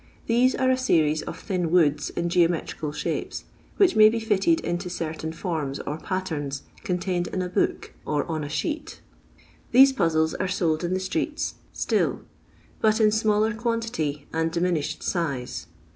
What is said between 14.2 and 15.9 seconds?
and diminished size.